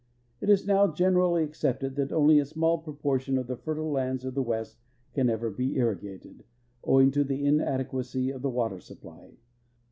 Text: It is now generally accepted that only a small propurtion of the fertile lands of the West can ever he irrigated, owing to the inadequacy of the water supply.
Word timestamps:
It 0.39 0.49
is 0.49 0.65
now 0.65 0.87
generally 0.87 1.43
accepted 1.43 1.95
that 1.95 2.11
only 2.11 2.39
a 2.39 2.45
small 2.47 2.79
propurtion 2.79 3.37
of 3.37 3.45
the 3.45 3.55
fertile 3.55 3.91
lands 3.91 4.25
of 4.25 4.33
the 4.33 4.41
West 4.41 4.79
can 5.13 5.29
ever 5.29 5.51
he 5.53 5.75
irrigated, 5.77 6.43
owing 6.83 7.11
to 7.11 7.23
the 7.23 7.45
inadequacy 7.45 8.31
of 8.31 8.41
the 8.41 8.49
water 8.49 8.79
supply. 8.79 9.37